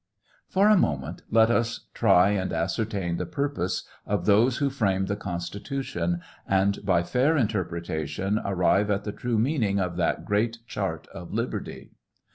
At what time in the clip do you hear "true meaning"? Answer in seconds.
9.11-9.79